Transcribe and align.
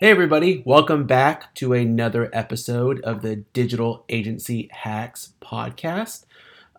Hey, 0.00 0.12
everybody, 0.12 0.62
welcome 0.64 1.08
back 1.08 1.52
to 1.56 1.72
another 1.72 2.30
episode 2.32 3.00
of 3.00 3.20
the 3.20 3.34
Digital 3.52 4.04
Agency 4.08 4.68
Hacks 4.70 5.32
podcast. 5.40 6.24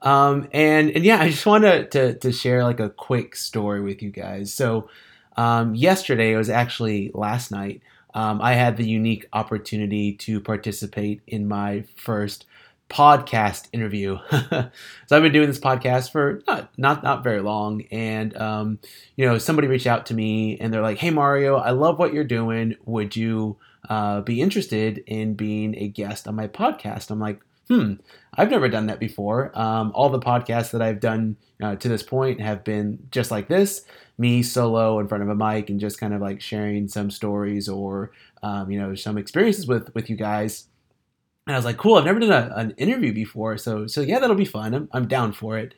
Um, 0.02 0.48
and, 0.54 0.90
and 0.92 1.04
yeah, 1.04 1.20
I 1.22 1.30
just 1.30 1.46
wanted 1.46 1.92
to, 1.92 2.14
to 2.14 2.32
share 2.32 2.64
like 2.64 2.80
a 2.80 2.90
quick 2.90 3.36
story 3.36 3.82
with 3.82 4.02
you 4.02 4.10
guys. 4.10 4.54
So, 4.54 4.90
um, 5.36 5.76
yesterday, 5.76 6.32
it 6.32 6.38
was 6.38 6.50
actually 6.50 7.12
last 7.14 7.52
night, 7.52 7.82
um, 8.14 8.42
I 8.42 8.54
had 8.54 8.78
the 8.78 8.88
unique 8.88 9.28
opportunity 9.34 10.14
to 10.14 10.40
participate 10.40 11.20
in 11.28 11.46
my 11.46 11.84
first 11.98 12.46
podcast 12.90 13.68
interview. 13.72 14.18
so 14.32 14.72
I've 15.12 15.22
been 15.22 15.32
doing 15.32 15.48
this 15.48 15.60
podcast 15.60 16.12
for 16.12 16.42
not 16.48 16.72
not 16.78 17.04
not 17.04 17.24
very 17.24 17.42
long, 17.42 17.84
and 17.92 18.36
um, 18.36 18.80
you 19.16 19.26
know 19.26 19.38
somebody 19.38 19.68
reached 19.68 19.88
out 19.88 20.08
to 20.08 20.14
me 20.14 20.58
and 20.60 20.74
they're 20.74 20.82
like, 20.82 20.98
"Hey 20.98 21.12
Mario, 21.12 21.56
I 21.56 21.72
love 21.72 22.00
what 22.00 22.14
you're 22.14 22.24
doing. 22.24 22.76
Would 22.86 23.16
you 23.16 23.58
uh, 23.88 24.22
be 24.22 24.42
interested 24.42 25.04
in 25.06 25.36
being 25.36 25.76
a 25.78 25.88
guest 25.88 26.28
on 26.28 26.36
my 26.36 26.48
podcast?" 26.48 27.12
I'm 27.12 27.20
like, 27.20 27.40
"Hmm, 27.70 27.94
I've 28.34 28.52
never 28.52 28.68
done 28.68 28.88
that 28.88 29.00
before. 29.00 29.52
Um, 29.58 29.92
all 29.94 30.10
the 30.10 30.20
podcasts 30.20 30.72
that 30.72 30.82
I've 30.82 31.00
done 31.00 31.38
uh, 31.62 31.76
to 31.76 31.88
this 31.88 32.04
point 32.04 32.42
have 32.42 32.64
been 32.64 33.08
just 33.12 33.32
like 33.32 33.48
this." 33.48 33.86
Me 34.18 34.44
solo 34.44 35.00
in 35.00 35.08
front 35.08 35.24
of 35.24 35.30
a 35.30 35.36
mic 35.36 35.70
and 35.70 35.80
just 35.80 35.98
kind 35.98 36.14
of 36.14 36.20
like 36.20 36.42
sharing 36.42 36.90
some 36.90 37.10
stories 37.10 37.70
or 37.70 38.12
um, 38.44 38.70
you 38.70 38.78
know 38.78 38.94
some 38.96 39.18
experiences 39.18 39.66
with 39.66 39.94
with 39.96 40.10
you 40.10 40.18
guys 40.18 40.66
and 41.50 41.56
I 41.56 41.58
was 41.58 41.66
like, 41.66 41.78
cool, 41.78 41.96
I've 41.96 42.06
never 42.06 42.20
done 42.20 42.32
a, 42.32 42.56
an 42.58 42.76
interview 42.78 43.12
before. 43.12 43.58
So, 43.58 43.88
so 43.88 44.02
yeah, 44.02 44.20
that'll 44.20 44.36
be 44.36 44.46
fun. 44.46 44.76
I'm, 44.76 44.88
I'm 44.92 45.08
down 45.08 45.32
for 45.32 45.58
it. 45.58 45.74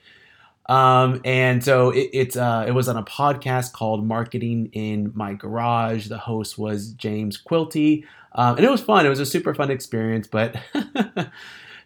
Um, 0.66 1.22
and 1.24 1.64
so 1.64 1.92
it, 1.92 2.10
it's, 2.12 2.36
uh, 2.36 2.66
it 2.68 2.72
was 2.72 2.90
on 2.90 2.98
a 2.98 3.04
podcast 3.04 3.72
called 3.72 4.06
Marketing 4.06 4.70
in 4.74 5.14
My 5.16 5.34
Garage. 5.34 6.10
The 6.10 6.18
host 6.18 6.58
was 6.58 6.92
James 6.92 7.42
Quilty. 7.42 8.04
Um, 8.34 8.58
and 8.58 8.66
it 8.66 8.70
was 8.70 8.82
fun. 8.82 9.06
It 9.06 9.10
was 9.10 9.22
a 9.22 9.26
super 9.26 9.54
fun 9.54 9.72
experience, 9.72 10.28
but 10.28 10.58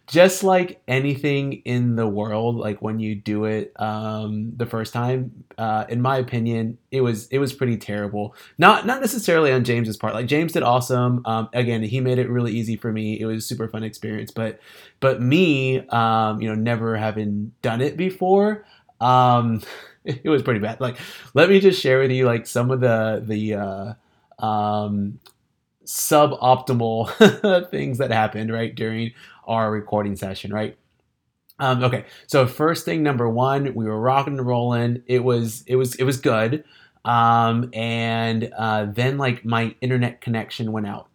just 0.06 0.44
like 0.44 0.80
anything 0.86 1.54
in 1.64 1.96
the 1.96 2.06
world, 2.06 2.56
like 2.56 2.80
when 2.80 3.00
you 3.00 3.16
do 3.16 3.44
it 3.44 3.72
um, 3.80 4.52
the 4.56 4.66
first 4.66 4.92
time, 4.92 5.44
uh, 5.58 5.84
in 5.88 6.00
my 6.00 6.16
opinion, 6.18 6.78
it 6.92 7.00
was 7.00 7.26
it 7.28 7.38
was 7.38 7.52
pretty 7.52 7.76
terrible. 7.76 8.34
Not 8.56 8.86
not 8.86 9.00
necessarily 9.00 9.52
on 9.52 9.64
James's 9.64 9.96
part. 9.96 10.14
Like 10.14 10.26
James 10.26 10.52
did 10.52 10.62
awesome. 10.62 11.22
Um, 11.26 11.48
again, 11.52 11.82
he 11.82 12.00
made 12.00 12.18
it 12.18 12.30
really 12.30 12.52
easy 12.52 12.76
for 12.76 12.92
me. 12.92 13.18
It 13.20 13.26
was 13.26 13.38
a 13.44 13.46
super 13.46 13.66
fun 13.68 13.82
experience. 13.82 14.30
But 14.30 14.60
but 15.00 15.20
me, 15.20 15.80
um, 15.88 16.40
you 16.40 16.48
know, 16.48 16.54
never 16.54 16.96
having 16.96 17.52
done 17.62 17.80
it 17.80 17.96
before, 17.96 18.64
um, 19.00 19.60
it 20.04 20.28
was 20.28 20.42
pretty 20.42 20.60
bad. 20.60 20.80
Like 20.80 20.98
let 21.34 21.48
me 21.48 21.58
just 21.58 21.80
share 21.80 21.98
with 21.98 22.12
you 22.12 22.26
like 22.26 22.46
some 22.46 22.70
of 22.70 22.80
the 22.80 23.24
the 23.26 23.54
uh, 23.54 24.44
um, 24.44 25.18
suboptimal 25.86 27.70
things 27.70 27.98
that 27.98 28.10
happened 28.10 28.52
right 28.52 28.74
during 28.74 29.12
our 29.46 29.70
recording 29.70 30.16
session, 30.16 30.52
right? 30.52 30.76
Um, 31.58 31.82
okay, 31.84 32.04
so 32.26 32.46
first 32.46 32.84
thing 32.84 33.02
number 33.02 33.28
one, 33.28 33.74
we 33.74 33.86
were 33.86 33.98
rocking 33.98 34.38
and 34.38 34.46
rolling. 34.46 35.02
It 35.06 35.24
was 35.24 35.64
it 35.66 35.76
was 35.76 35.94
it 35.94 36.04
was 36.04 36.18
good, 36.18 36.64
um, 37.04 37.70
and 37.72 38.52
uh, 38.56 38.86
then 38.86 39.16
like 39.16 39.44
my 39.44 39.74
internet 39.80 40.20
connection 40.20 40.72
went 40.72 40.86
out. 40.86 41.08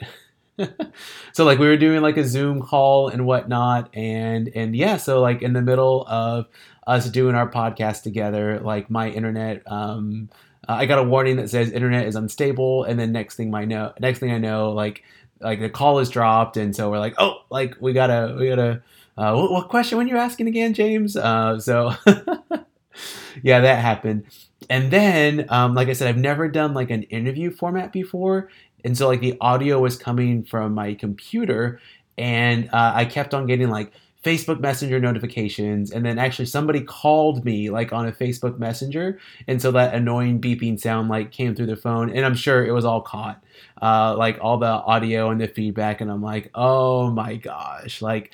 so 1.33 1.45
like 1.45 1.59
we 1.59 1.67
were 1.67 1.77
doing 1.77 2.01
like 2.01 2.17
a 2.17 2.25
Zoom 2.25 2.61
call 2.61 3.09
and 3.09 3.25
whatnot, 3.27 3.95
and 3.95 4.49
and 4.55 4.75
yeah, 4.75 4.97
so 4.97 5.21
like 5.21 5.43
in 5.43 5.53
the 5.53 5.61
middle 5.61 6.05
of 6.07 6.47
us 6.87 7.07
doing 7.09 7.35
our 7.35 7.49
podcast 7.49 8.01
together, 8.01 8.59
like 8.59 8.89
my 8.89 9.09
internet. 9.09 9.61
Um, 9.71 10.29
I 10.71 10.85
got 10.85 10.99
a 10.99 11.03
warning 11.03 11.37
that 11.37 11.49
says 11.49 11.71
internet 11.71 12.07
is 12.07 12.15
unstable, 12.15 12.83
and 12.83 12.99
then 12.99 13.11
next 13.11 13.35
thing 13.35 13.53
I 13.53 13.65
know, 13.65 13.93
next 13.99 14.19
thing 14.19 14.31
I 14.31 14.37
know, 14.37 14.71
like 14.71 15.03
like 15.39 15.59
the 15.59 15.69
call 15.69 15.99
is 15.99 16.09
dropped, 16.09 16.57
and 16.57 16.75
so 16.75 16.89
we're 16.89 16.99
like, 16.99 17.15
oh, 17.17 17.41
like 17.49 17.75
we 17.79 17.93
gotta 17.93 18.35
we 18.39 18.49
gotta. 18.49 18.83
Uh, 19.17 19.35
what, 19.35 19.51
what 19.51 19.69
question 19.69 19.97
when 19.97 20.07
you're 20.07 20.17
asking 20.17 20.47
again, 20.47 20.73
James? 20.73 21.17
Uh, 21.17 21.59
so 21.59 21.93
yeah, 23.43 23.59
that 23.61 23.79
happened. 23.79 24.25
And 24.69 24.91
then, 24.91 25.45
um, 25.49 25.73
like 25.73 25.87
I 25.87 25.93
said, 25.93 26.07
I've 26.07 26.17
never 26.17 26.47
done 26.47 26.73
like 26.73 26.89
an 26.89 27.03
interview 27.03 27.51
format 27.51 27.91
before, 27.91 28.49
and 28.83 28.97
so 28.97 29.07
like 29.07 29.19
the 29.21 29.37
audio 29.41 29.79
was 29.79 29.97
coming 29.97 30.43
from 30.43 30.73
my 30.73 30.93
computer, 30.93 31.79
and 32.17 32.69
uh, 32.71 32.91
I 32.95 33.05
kept 33.05 33.33
on 33.33 33.47
getting 33.47 33.69
like 33.69 33.91
Facebook 34.23 34.59
Messenger 34.59 34.99
notifications, 34.99 35.91
and 35.91 36.05
then 36.05 36.19
actually 36.19 36.45
somebody 36.45 36.81
called 36.81 37.43
me 37.43 37.69
like 37.69 37.91
on 37.91 38.07
a 38.07 38.11
Facebook 38.11 38.59
Messenger, 38.59 39.19
and 39.47 39.61
so 39.61 39.71
that 39.71 39.93
annoying 39.93 40.39
beeping 40.39 40.79
sound 40.79 41.09
like 41.09 41.31
came 41.31 41.55
through 41.55 41.67
the 41.67 41.75
phone, 41.75 42.09
and 42.09 42.25
I'm 42.25 42.35
sure 42.35 42.65
it 42.65 42.71
was 42.71 42.85
all 42.85 43.01
caught, 43.01 43.43
uh, 43.81 44.15
like 44.17 44.37
all 44.41 44.57
the 44.57 44.67
audio 44.67 45.29
and 45.29 45.41
the 45.41 45.47
feedback, 45.47 46.01
and 46.01 46.11
I'm 46.11 46.21
like, 46.21 46.51
oh 46.55 47.11
my 47.11 47.35
gosh, 47.35 48.01
like. 48.01 48.31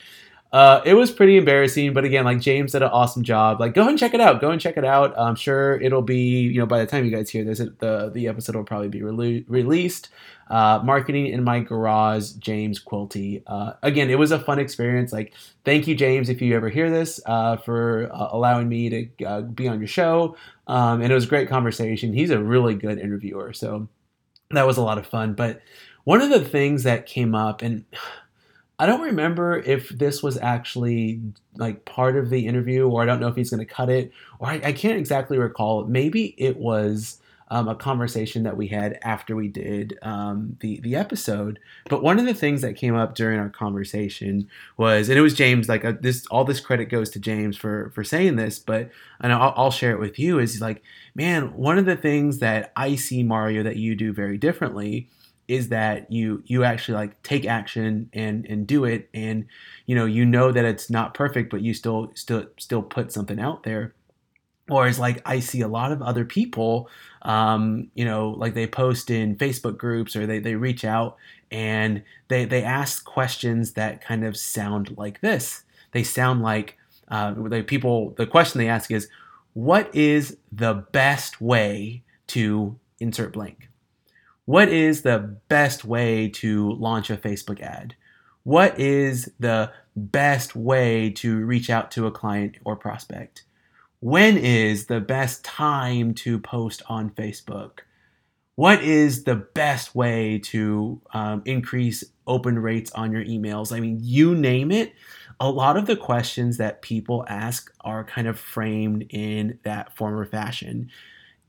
Uh, 0.51 0.81
it 0.85 0.93
was 0.93 1.11
pretty 1.11 1.37
embarrassing, 1.37 1.93
but 1.93 2.05
again, 2.05 2.23
like 2.23 2.39
James 2.39 2.71
did 2.71 2.81
an 2.81 2.89
awesome 2.89 3.23
job. 3.23 3.59
Like, 3.59 3.73
go 3.73 3.87
and 3.87 3.99
check 3.99 4.13
it 4.13 4.21
out. 4.21 4.39
Go 4.39 4.51
and 4.51 4.61
check 4.61 4.77
it 4.77 4.85
out. 4.85 5.17
I'm 5.19 5.35
sure 5.35 5.79
it'll 5.81 6.01
be, 6.01 6.39
you 6.39 6.59
know, 6.59 6.65
by 6.65 6.79
the 6.79 6.85
time 6.85 7.03
you 7.03 7.11
guys 7.11 7.29
hear 7.29 7.43
this, 7.43 7.59
the 7.59 8.09
the 8.13 8.27
episode 8.27 8.55
will 8.55 8.63
probably 8.63 8.87
be 8.87 9.01
rele- 9.01 9.45
released. 9.47 10.09
Uh, 10.49 10.79
marketing 10.81 11.27
in 11.27 11.43
my 11.43 11.59
garage, 11.59 12.31
James 12.33 12.81
Quilty. 12.81 13.43
Uh, 13.47 13.73
again, 13.83 14.09
it 14.09 14.17
was 14.17 14.31
a 14.31 14.39
fun 14.39 14.59
experience. 14.59 15.11
Like, 15.11 15.33
thank 15.65 15.87
you, 15.87 15.95
James, 15.95 16.29
if 16.29 16.41
you 16.41 16.55
ever 16.55 16.69
hear 16.69 16.89
this, 16.89 17.19
uh, 17.25 17.57
for 17.57 18.09
uh, 18.13 18.29
allowing 18.31 18.69
me 18.69 18.89
to 18.89 19.25
uh, 19.25 19.41
be 19.41 19.67
on 19.67 19.79
your 19.79 19.89
show. 19.89 20.37
Um, 20.67 21.01
and 21.01 21.11
it 21.11 21.15
was 21.15 21.25
a 21.25 21.27
great 21.27 21.49
conversation. 21.49 22.13
He's 22.13 22.29
a 22.29 22.41
really 22.41 22.75
good 22.75 22.97
interviewer, 22.97 23.51
so 23.51 23.89
that 24.51 24.65
was 24.65 24.77
a 24.77 24.81
lot 24.81 24.97
of 24.97 25.05
fun. 25.05 25.33
But 25.33 25.61
one 26.05 26.21
of 26.21 26.29
the 26.29 26.45
things 26.45 26.83
that 26.83 27.05
came 27.05 27.35
up, 27.35 27.61
and 27.61 27.83
I 28.79 28.85
don't 28.85 29.01
remember 29.01 29.57
if 29.57 29.89
this 29.89 30.21
was 30.21 30.37
actually 30.37 31.21
like 31.55 31.85
part 31.85 32.15
of 32.15 32.29
the 32.29 32.45
interview, 32.45 32.87
or 32.87 33.01
I 33.01 33.05
don't 33.05 33.19
know 33.19 33.27
if 33.27 33.35
he's 33.35 33.49
going 33.49 33.65
to 33.65 33.73
cut 33.73 33.89
it, 33.89 34.11
or 34.39 34.49
I, 34.49 34.61
I, 34.63 34.71
can't 34.73 34.99
exactly 34.99 35.39
recall. 35.39 35.85
Maybe 35.85 36.35
it 36.37 36.57
was 36.57 37.19
um, 37.49 37.67
a 37.67 37.75
conversation 37.75 38.43
that 38.43 38.55
we 38.55 38.67
had 38.67 38.99
after 39.01 39.35
we 39.35 39.47
did 39.47 39.97
um, 40.03 40.57
the 40.59 40.79
the 40.81 40.95
episode. 40.95 41.59
But 41.89 42.03
one 42.03 42.19
of 42.19 42.25
the 42.25 42.35
things 42.35 42.61
that 42.61 42.75
came 42.75 42.95
up 42.95 43.15
during 43.15 43.39
our 43.39 43.49
conversation 43.49 44.47
was, 44.77 45.09
and 45.09 45.17
it 45.17 45.21
was 45.21 45.33
James. 45.33 45.67
Like 45.67 45.83
uh, 45.83 45.93
this, 45.99 46.27
all 46.27 46.43
this 46.43 46.59
credit 46.59 46.85
goes 46.85 47.09
to 47.11 47.19
James 47.19 47.57
for 47.57 47.89
for 47.95 48.03
saying 48.03 48.35
this. 48.35 48.59
But 48.59 48.91
and 49.19 49.33
I'll, 49.33 49.53
I'll 49.55 49.71
share 49.71 49.91
it 49.91 49.99
with 49.99 50.19
you. 50.19 50.37
Is 50.37 50.61
like, 50.61 50.83
man, 51.15 51.53
one 51.53 51.79
of 51.79 51.85
the 51.85 51.95
things 51.95 52.39
that 52.39 52.71
I 52.75 52.95
see 52.95 53.23
Mario 53.23 53.63
that 53.63 53.77
you 53.77 53.95
do 53.95 54.13
very 54.13 54.37
differently 54.37 55.09
is 55.47 55.69
that 55.69 56.11
you 56.11 56.43
you 56.45 56.63
actually 56.63 56.95
like 56.95 57.21
take 57.23 57.45
action 57.45 58.09
and 58.13 58.45
and 58.45 58.67
do 58.67 58.83
it 58.83 59.09
and 59.13 59.45
you 59.85 59.95
know 59.95 60.05
you 60.05 60.25
know 60.25 60.51
that 60.51 60.65
it's 60.65 60.89
not 60.89 61.13
perfect 61.13 61.49
but 61.49 61.61
you 61.61 61.73
still 61.73 62.11
still 62.15 62.45
still 62.57 62.81
put 62.81 63.11
something 63.11 63.39
out 63.39 63.63
there 63.63 63.93
or 64.69 64.75
Whereas, 64.77 64.99
like, 64.99 65.21
I 65.25 65.39
see 65.39 65.61
a 65.61 65.67
lot 65.67 65.91
of 65.91 66.01
other 66.01 66.25
people, 66.25 66.89
um, 67.21 67.89
you 67.95 68.03
know, 68.03 68.31
like 68.31 68.53
they 68.53 68.67
post 68.67 69.09
in 69.09 69.37
Facebook 69.37 69.77
groups 69.77 70.15
or 70.15 70.27
they, 70.27 70.39
they 70.39 70.55
reach 70.55 70.83
out 70.83 71.15
and 71.51 72.03
they, 72.27 72.43
they 72.43 72.63
ask 72.63 73.05
questions 73.05 73.73
that 73.73 74.01
kind 74.01 74.25
of 74.25 74.35
sound 74.35 74.95
like 74.97 75.21
this. 75.21 75.63
They 75.93 76.03
sound 76.03 76.41
like 76.41 76.77
uh, 77.07 77.33
the 77.33 77.63
people, 77.63 78.13
the 78.17 78.27
question 78.27 78.59
they 78.59 78.67
ask 78.67 78.91
is, 78.91 79.07
what 79.53 79.93
is 79.95 80.37
the 80.51 80.85
best 80.91 81.39
way 81.39 82.03
to 82.27 82.77
insert 82.99 83.33
blank? 83.33 83.69
What 84.47 84.69
is 84.69 85.01
the 85.01 85.19
best 85.49 85.83
way 85.83 86.29
to 86.29 86.71
launch 86.71 87.09
a 87.09 87.17
Facebook 87.17 87.59
ad? 87.59 87.97
What 88.43 88.79
is 88.79 89.29
the 89.41 89.73
best 89.93 90.55
way 90.55 91.09
to 91.17 91.45
reach 91.45 91.69
out 91.69 91.91
to 91.91 92.07
a 92.07 92.11
client 92.11 92.55
or 92.63 92.77
prospect? 92.77 93.43
When 93.99 94.37
is 94.37 94.85
the 94.85 95.01
best 95.01 95.43
time 95.43 96.13
to 96.13 96.39
post 96.39 96.81
on 96.87 97.09
Facebook? 97.09 97.79
What 98.55 98.81
is 98.81 99.25
the 99.25 99.35
best 99.35 99.93
way 99.93 100.39
to 100.45 101.01
um, 101.13 101.41
increase 101.43 102.05
open 102.25 102.57
rates 102.57 102.89
on 102.93 103.11
your 103.11 103.25
emails? 103.25 103.75
I 103.75 103.81
mean, 103.81 103.99
you 104.01 104.33
name 104.33 104.71
it. 104.71 104.93
A 105.41 105.51
lot 105.51 105.75
of 105.75 105.87
the 105.87 105.97
questions 105.97 106.55
that 106.55 106.81
people 106.81 107.25
ask 107.27 107.69
are 107.81 108.05
kind 108.05 108.29
of 108.29 108.39
framed 108.39 109.07
in 109.09 109.59
that 109.63 109.97
form 109.97 110.15
or 110.17 110.25
fashion. 110.25 110.89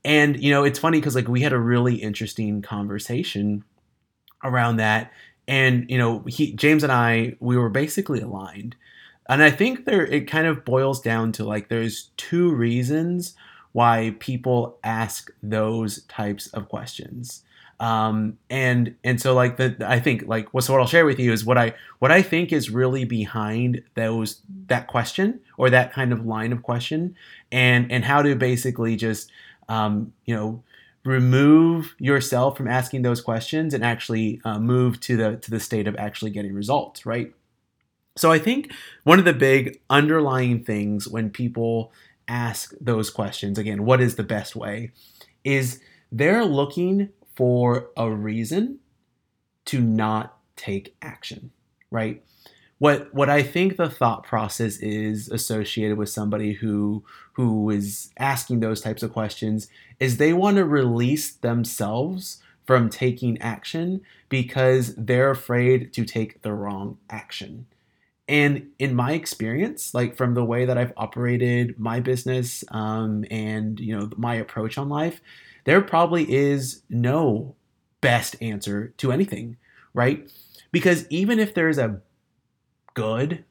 And, 0.05 0.41
you 0.41 0.51
know, 0.51 0.63
it's 0.63 0.79
funny 0.79 0.99
because, 0.99 1.15
like, 1.15 1.27
we 1.27 1.41
had 1.41 1.53
a 1.53 1.59
really 1.59 1.95
interesting 1.95 2.61
conversation 2.61 3.63
around 4.43 4.77
that. 4.77 5.11
And, 5.47 5.89
you 5.89 5.97
know, 5.97 6.23
he, 6.27 6.53
James 6.53 6.83
and 6.83 6.91
I, 6.91 7.35
we 7.39 7.57
were 7.57 7.69
basically 7.69 8.21
aligned 8.21 8.75
and 9.29 9.43
I 9.43 9.51
think 9.51 9.85
there 9.85 10.05
it 10.05 10.27
kind 10.27 10.47
of 10.47 10.65
boils 10.65 10.99
down 10.99 11.31
to 11.33 11.45
like 11.45 11.69
there's 11.69 12.09
two 12.17 12.51
reasons 12.51 13.35
why 13.71 14.15
people 14.19 14.79
ask 14.83 15.29
those 15.43 16.01
types 16.03 16.47
of 16.47 16.67
questions. 16.67 17.43
Um, 17.79 18.39
and 18.49 18.95
and 19.03 19.21
so 19.21 19.35
like 19.35 19.55
the 19.55 19.77
I 19.85 19.99
think 19.99 20.23
like 20.25 20.53
what 20.53 20.63
so 20.63 20.73
what 20.73 20.81
I'll 20.81 20.87
share 20.87 21.05
with 21.05 21.19
you 21.19 21.31
is 21.31 21.45
what 21.45 21.59
I 21.59 21.75
what 21.99 22.11
I 22.11 22.23
think 22.23 22.51
is 22.51 22.71
really 22.71 23.05
behind 23.05 23.83
those 23.93 24.41
that 24.65 24.87
question 24.87 25.39
or 25.57 25.69
that 25.69 25.93
kind 25.93 26.11
of 26.11 26.25
line 26.25 26.51
of 26.51 26.63
question 26.63 27.15
and 27.51 27.89
and 27.91 28.03
how 28.03 28.23
to 28.23 28.35
basically 28.35 28.95
just 28.95 29.31
um, 29.69 30.13
you 30.25 30.35
know 30.35 30.63
remove 31.05 31.95
yourself 31.99 32.57
from 32.57 32.67
asking 32.67 33.03
those 33.03 33.21
questions 33.21 33.73
and 33.73 33.83
actually 33.85 34.41
uh, 34.43 34.59
move 34.59 34.99
to 34.99 35.15
the 35.15 35.37
to 35.37 35.49
the 35.51 35.59
state 35.59 35.87
of 35.87 35.95
actually 35.97 36.31
getting 36.31 36.53
results 36.53 37.05
right? 37.05 37.33
So 38.17 38.31
i 38.31 38.39
think 38.39 38.73
one 39.03 39.19
of 39.19 39.25
the 39.25 39.33
big 39.33 39.79
underlying 39.89 40.63
things 40.63 41.07
when 41.07 41.29
people 41.29 41.93
ask 42.27 42.73
those 42.81 43.09
questions 43.09 43.57
again 43.57 43.85
what 43.85 44.01
is 44.01 44.15
the 44.15 44.23
best 44.23 44.55
way 44.55 44.91
is 45.43 45.79
they're 46.11 46.45
looking 46.45 47.09
for 47.35 47.89
a 47.95 48.11
reason 48.11 48.79
to 49.65 49.79
not 49.79 50.37
take 50.57 50.95
action 51.01 51.51
right 51.91 52.23
what 52.79 53.13
what 53.13 53.29
I 53.29 53.43
think 53.43 53.77
the 53.77 53.89
thought 53.89 54.23
process 54.23 54.77
is 54.77 55.29
associated 55.29 55.97
with 55.97 56.09
somebody 56.09 56.53
who 56.53 57.03
who 57.33 57.69
is 57.69 58.09
asking 58.17 58.61
those 58.61 58.81
types 58.81 59.03
of 59.03 59.13
questions 59.13 59.67
is 59.99 60.17
they 60.17 60.33
want 60.33 60.57
to 60.57 60.65
release 60.65 61.31
themselves 61.31 62.41
from 62.65 62.89
taking 62.89 63.41
action 63.41 64.01
because 64.29 64.95
they're 64.95 65.31
afraid 65.31 65.93
to 65.93 66.05
take 66.05 66.41
the 66.41 66.53
wrong 66.53 66.97
action. 67.09 67.65
And 68.27 68.67
in 68.77 68.95
my 68.95 69.13
experience, 69.13 69.93
like 69.93 70.15
from 70.15 70.35
the 70.35 70.45
way 70.45 70.65
that 70.65 70.77
I've 70.77 70.93
operated 70.95 71.79
my 71.79 71.99
business 71.99 72.63
um, 72.69 73.25
and 73.29 73.79
you 73.79 73.97
know 73.97 74.09
my 74.15 74.35
approach 74.35 74.77
on 74.77 74.87
life, 74.87 75.19
there 75.65 75.81
probably 75.81 76.31
is 76.31 76.81
no 76.89 77.55
best 78.01 78.37
answer 78.41 78.93
to 78.97 79.11
anything, 79.11 79.57
right? 79.93 80.31
Because 80.71 81.05
even 81.09 81.39
if 81.39 81.53
there's 81.53 81.77
a 81.77 82.01
good, 82.93 83.43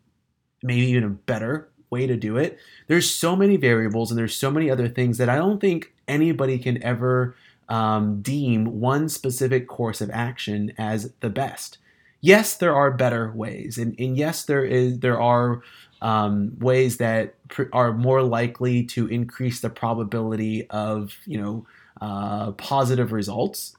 maybe 0.62 0.86
even 0.86 1.04
a 1.04 1.10
better 1.10 1.68
way 1.90 2.06
to 2.06 2.16
do 2.16 2.36
it. 2.36 2.58
There's 2.86 3.10
so 3.10 3.34
many 3.34 3.56
variables 3.56 4.10
and 4.10 4.18
there's 4.18 4.36
so 4.36 4.50
many 4.50 4.70
other 4.70 4.88
things 4.88 5.18
that 5.18 5.28
I 5.28 5.36
don't 5.36 5.60
think 5.60 5.92
anybody 6.06 6.58
can 6.58 6.82
ever 6.82 7.34
um, 7.68 8.22
deem 8.22 8.80
one 8.80 9.08
specific 9.08 9.68
course 9.68 10.00
of 10.00 10.10
action 10.10 10.72
as 10.78 11.12
the 11.20 11.30
best. 11.30 11.78
Yes, 12.20 12.56
there 12.56 12.74
are 12.74 12.90
better 12.90 13.30
ways, 13.32 13.78
and, 13.78 13.94
and 13.98 14.16
yes, 14.16 14.44
there 14.44 14.64
is 14.64 14.98
there 14.98 15.20
are 15.20 15.62
um, 16.02 16.56
ways 16.58 16.96
that 16.96 17.34
pr- 17.48 17.64
are 17.72 17.92
more 17.92 18.22
likely 18.22 18.84
to 18.86 19.06
increase 19.06 19.60
the 19.60 19.70
probability 19.70 20.68
of 20.70 21.16
you 21.26 21.40
know 21.40 21.66
uh, 22.00 22.52
positive 22.52 23.12
results. 23.12 23.76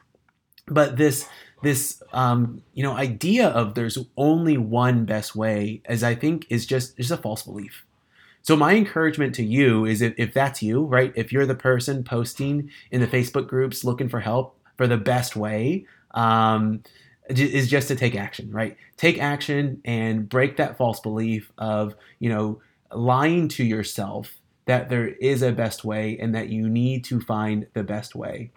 But 0.70 0.98
this 0.98 1.28
this 1.62 2.02
um, 2.14 2.62
you 2.74 2.84
know 2.84 2.94
idea 2.94 3.48
of 3.48 3.76
there's 3.76 3.98
only 4.18 4.58
one 4.58 5.06
best 5.06 5.36
way 5.36 5.82
as 5.86 6.04
i 6.04 6.16
think 6.16 6.46
is 6.50 6.66
just 6.66 6.98
just 6.98 7.12
a 7.12 7.18
false 7.18 7.44
belief. 7.44 7.86
So 8.42 8.56
my 8.56 8.76
encouragement 8.76 9.36
to 9.36 9.44
you 9.44 9.86
is 9.86 10.02
if, 10.02 10.14
if 10.18 10.34
that's 10.34 10.64
you 10.64 10.84
right 10.86 11.12
if 11.16 11.32
you're 11.32 11.46
the 11.46 11.56
person 11.56 12.04
posting 12.04 12.70
in 12.92 13.02
the 13.02 13.08
facebook 13.08 13.48
groups 13.48 13.84
looking 13.84 14.10
for 14.10 14.20
help 14.20 14.58
for 14.78 14.88
the 14.88 14.98
best 14.98 15.36
way 15.36 15.86
um, 16.12 16.82
is 17.30 17.70
just 17.70 17.90
to 17.90 17.96
take 17.96 18.16
action 18.16 18.52
right? 18.52 18.78
Take 18.98 19.22
action 19.22 19.82
and 19.86 20.28
break 20.28 20.58
that 20.58 20.78
false 20.78 21.00
belief 21.00 21.52
of 21.58 21.96
you 22.20 22.30
know 22.30 22.62
lying 22.94 23.50
to 23.50 23.64
yourself 23.64 24.36
that 24.66 24.90
there 24.90 25.08
is 25.08 25.42
a 25.42 25.52
best 25.52 25.84
way 25.84 26.18
and 26.20 26.34
that 26.36 26.50
you 26.50 26.70
need 26.70 27.04
to 27.04 27.20
find 27.20 27.68
the 27.74 27.84
best 27.84 28.16
way 28.16 28.52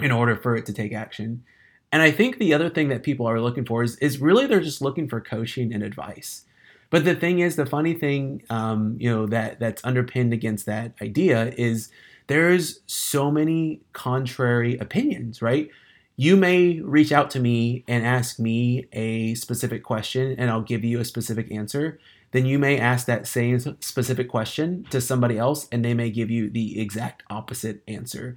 in 0.00 0.12
order 0.12 0.36
for 0.36 0.56
it 0.56 0.66
to 0.66 0.72
take 0.72 0.92
action 0.92 1.42
and 1.90 2.02
I 2.02 2.10
think 2.10 2.38
the 2.38 2.54
other 2.54 2.68
thing 2.68 2.88
that 2.88 3.02
people 3.02 3.26
are 3.26 3.40
looking 3.40 3.64
for 3.64 3.82
is, 3.82 3.96
is 3.96 4.18
really 4.18 4.46
they're 4.46 4.60
just 4.60 4.82
looking 4.82 5.08
for 5.08 5.20
coaching 5.20 5.72
and 5.72 5.82
advice. 5.82 6.44
But 6.90 7.04
the 7.04 7.14
thing 7.14 7.40
is, 7.40 7.56
the 7.56 7.66
funny 7.66 7.94
thing, 7.94 8.42
um, 8.50 8.96
you 8.98 9.10
know, 9.10 9.26
that 9.26 9.60
that's 9.60 9.84
underpinned 9.84 10.32
against 10.32 10.66
that 10.66 10.92
idea 11.02 11.52
is 11.56 11.90
there's 12.26 12.80
so 12.86 13.30
many 13.30 13.80
contrary 13.92 14.76
opinions, 14.78 15.40
right? 15.42 15.70
You 16.16 16.36
may 16.36 16.80
reach 16.80 17.12
out 17.12 17.30
to 17.32 17.40
me 17.40 17.84
and 17.86 18.04
ask 18.04 18.38
me 18.38 18.86
a 18.92 19.34
specific 19.34 19.82
question, 19.82 20.34
and 20.38 20.50
I'll 20.50 20.62
give 20.62 20.84
you 20.84 20.98
a 20.98 21.04
specific 21.04 21.50
answer. 21.52 21.98
Then 22.32 22.44
you 22.44 22.58
may 22.58 22.78
ask 22.78 23.06
that 23.06 23.26
same 23.26 23.58
specific 23.80 24.28
question 24.28 24.84
to 24.90 25.00
somebody 25.00 25.38
else, 25.38 25.68
and 25.70 25.84
they 25.84 25.94
may 25.94 26.10
give 26.10 26.30
you 26.30 26.50
the 26.50 26.80
exact 26.80 27.22
opposite 27.30 27.82
answer. 27.86 28.36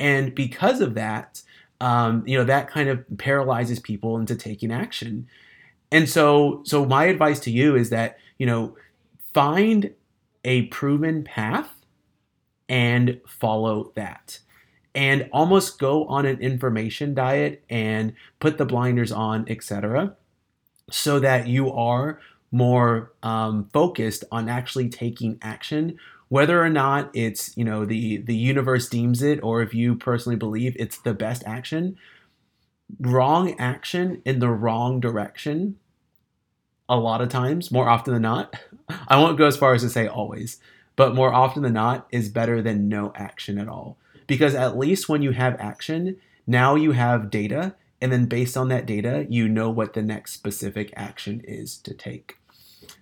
And 0.00 0.34
because 0.34 0.80
of 0.80 0.94
that, 0.94 1.42
um, 1.80 2.24
you 2.26 2.36
know 2.36 2.44
that 2.44 2.68
kind 2.68 2.88
of 2.88 3.04
paralyzes 3.18 3.78
people 3.78 4.18
into 4.18 4.34
taking 4.34 4.72
action. 4.72 5.28
And 5.92 6.08
so 6.08 6.62
so 6.64 6.84
my 6.84 7.04
advice 7.04 7.38
to 7.40 7.50
you 7.50 7.76
is 7.76 7.90
that 7.90 8.18
you 8.38 8.46
know 8.46 8.76
find 9.32 9.94
a 10.44 10.66
proven 10.66 11.22
path 11.22 11.70
and 12.68 13.20
follow 13.26 13.92
that. 13.94 14.40
And 14.92 15.28
almost 15.32 15.78
go 15.78 16.04
on 16.06 16.26
an 16.26 16.40
information 16.40 17.14
diet 17.14 17.62
and 17.70 18.14
put 18.40 18.58
the 18.58 18.64
blinders 18.64 19.12
on 19.12 19.44
etc 19.48 20.16
so 20.90 21.20
that 21.20 21.46
you 21.46 21.70
are 21.72 22.20
more 22.50 23.12
um, 23.22 23.68
focused 23.72 24.24
on 24.32 24.48
actually 24.48 24.88
taking 24.88 25.38
action 25.42 25.96
whether 26.30 26.62
or 26.62 26.70
not 26.70 27.10
it's 27.14 27.54
you 27.56 27.64
know 27.64 27.84
the 27.84 28.16
the 28.16 28.34
universe 28.34 28.88
deems 28.88 29.22
it 29.22 29.38
or 29.42 29.60
if 29.60 29.74
you 29.74 29.94
personally 29.94 30.36
believe 30.36 30.74
it's 30.78 30.98
the 30.98 31.12
best 31.12 31.42
action 31.44 31.96
wrong 32.98 33.54
action 33.60 34.22
in 34.24 34.38
the 34.38 34.48
wrong 34.48 34.98
direction 34.98 35.76
a 36.88 36.96
lot 36.96 37.20
of 37.20 37.28
times 37.28 37.70
more 37.70 37.88
often 37.88 38.14
than 38.14 38.22
not 38.22 38.56
i 39.08 39.18
won't 39.18 39.36
go 39.36 39.46
as 39.46 39.56
far 39.56 39.74
as 39.74 39.82
to 39.82 39.90
say 39.90 40.06
always 40.06 40.58
but 41.00 41.14
more 41.14 41.32
often 41.32 41.62
than 41.62 41.72
not 41.72 42.06
is 42.10 42.28
better 42.28 42.60
than 42.60 42.86
no 42.86 43.10
action 43.14 43.56
at 43.56 43.68
all. 43.68 43.96
Because 44.26 44.54
at 44.54 44.76
least 44.76 45.08
when 45.08 45.22
you 45.22 45.30
have 45.30 45.56
action 45.58 46.18
now 46.46 46.74
you 46.74 46.92
have 46.92 47.30
data 47.30 47.74
and 48.02 48.12
then 48.12 48.26
based 48.26 48.54
on 48.54 48.68
that 48.68 48.84
data 48.84 49.26
you 49.30 49.48
know 49.48 49.70
what 49.70 49.94
the 49.94 50.02
next 50.02 50.32
specific 50.32 50.92
action 50.94 51.40
is 51.48 51.78
to 51.78 51.94
take 51.94 52.36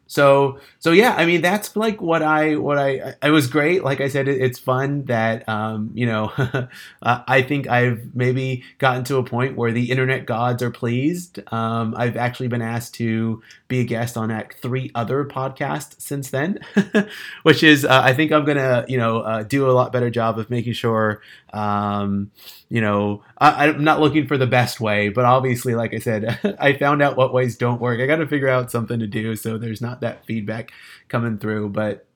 so 0.08 0.58
so 0.78 0.90
yeah 0.90 1.14
i 1.16 1.26
mean 1.26 1.40
that's 1.42 1.76
like 1.76 2.00
what 2.00 2.22
i 2.22 2.56
what 2.56 2.78
i 2.78 3.14
it 3.22 3.30
was 3.30 3.46
great. 3.46 3.84
Like 3.84 4.00
i 4.00 4.08
said 4.08 4.26
it, 4.26 4.40
it's 4.40 4.58
fun 4.58 5.04
that 5.04 5.48
um, 5.48 5.90
you 5.94 6.06
know 6.06 6.32
i 7.02 7.42
think 7.42 7.68
i've 7.68 8.14
maybe 8.14 8.64
gotten 8.78 9.04
to 9.04 9.18
a 9.18 9.22
point 9.22 9.56
where 9.56 9.70
the 9.70 9.90
internet 9.90 10.26
gods 10.26 10.62
are 10.62 10.70
pleased. 10.70 11.40
Um, 11.52 11.94
i've 11.96 12.16
actually 12.16 12.48
been 12.48 12.62
asked 12.62 12.94
to 12.94 13.42
be 13.68 13.80
a 13.80 13.84
guest 13.84 14.16
on 14.16 14.30
like 14.30 14.56
three 14.56 14.90
other 14.94 15.24
podcasts 15.24 16.00
since 16.00 16.30
then 16.30 16.58
which 17.42 17.62
is 17.62 17.84
uh, 17.84 18.00
i 18.02 18.14
think 18.14 18.32
i'm 18.32 18.44
gonna 18.44 18.84
you 18.88 18.96
know 18.96 19.20
uh, 19.20 19.42
do 19.42 19.68
a 19.68 19.72
lot 19.72 19.92
better 19.92 20.10
job 20.10 20.38
of 20.38 20.48
making 20.50 20.72
sure 20.72 21.20
um, 21.52 22.30
you 22.68 22.80
know 22.80 23.22
I, 23.38 23.68
i'm 23.68 23.84
not 23.84 24.00
looking 24.00 24.26
for 24.26 24.38
the 24.38 24.46
best 24.46 24.80
way 24.80 25.08
but 25.08 25.24
obviously 25.24 25.74
like 25.74 25.94
i 25.94 25.98
said 25.98 26.38
i 26.60 26.72
found 26.74 27.02
out 27.02 27.16
what 27.16 27.32
ways 27.32 27.56
don't 27.56 27.80
work. 27.80 28.00
I 28.00 28.06
gotta 28.06 28.26
figure 28.26 28.48
out 28.48 28.70
something 28.70 28.98
to 29.00 29.06
do 29.06 29.36
so 29.36 29.58
there's 29.58 29.80
not 29.80 29.97
that 30.00 30.24
feedback 30.24 30.72
coming 31.08 31.38
through. 31.38 31.70
But 31.70 32.06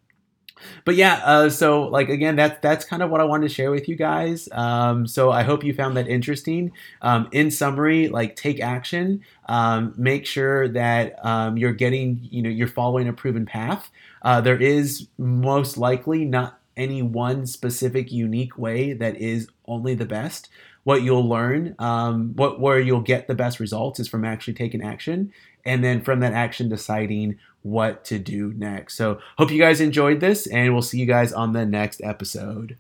but 0.85 0.95
yeah, 0.95 1.21
uh, 1.25 1.51
so 1.51 1.83
like 1.83 2.09
again, 2.09 2.37
that's 2.37 2.61
that's 2.61 2.85
kind 2.85 3.03
of 3.03 3.11
what 3.11 3.21
I 3.21 3.25
wanted 3.25 3.49
to 3.49 3.55
share 3.55 3.71
with 3.71 3.89
you 3.89 3.97
guys. 3.97 4.49
Um, 4.53 5.07
so 5.07 5.31
I 5.31 5.43
hope 5.43 5.65
you 5.65 5.75
found 5.75 5.97
that 5.97 6.09
interesting. 6.09 6.73
Um, 7.01 7.29
in 7.33 7.51
summary, 7.51 8.09
like 8.09 8.37
take 8.37 8.61
action. 8.61 9.23
Um, 9.49 9.95
make 9.97 10.27
sure 10.27 10.69
that 10.69 11.25
um, 11.25 11.57
you're 11.57 11.73
getting, 11.73 12.21
you 12.31 12.43
know, 12.43 12.51
you're 12.51 12.69
following 12.69 13.09
a 13.09 13.13
proven 13.13 13.47
path. 13.47 13.91
Uh, 14.23 14.41
there 14.41 14.61
is 14.61 15.09
most 15.19 15.77
likely 15.77 16.25
not 16.25 16.59
any 16.77 17.03
one 17.03 17.47
specific 17.47 18.11
unique 18.11 18.57
way 18.57 18.93
that 18.95 19.17
is 19.17 19.49
only 19.67 19.95
the 19.95 20.07
best 20.07 20.49
what 20.85 21.03
you'll 21.03 21.29
learn, 21.29 21.75
um, 21.79 22.35
what 22.35 22.59
where 22.61 22.81
you'll 22.81 23.01
get 23.01 23.29
the 23.29 23.35
best 23.35 23.61
results 23.61 24.01
is 24.01 24.09
from 24.09 24.25
actually 24.25 24.55
taking 24.55 24.83
action, 24.83 25.33
and 25.65 25.85
then 25.85 26.03
from 26.03 26.21
that 26.21 26.33
action 26.33 26.69
deciding 26.69 27.39
what 27.63 28.05
to 28.07 28.19
do 28.19 28.53
next. 28.57 28.97
So 28.97 29.19
hope 29.39 29.51
you 29.51 29.61
guys 29.61 29.81
enjoyed 29.81 30.21
this, 30.21 30.47
and 30.47 30.73
we'll 30.73 30.83
see 30.83 30.99
you 30.99 31.07
guys 31.07 31.33
on 31.33 31.53
the 31.53 31.65
next 31.65 32.01
episode. 32.03 32.77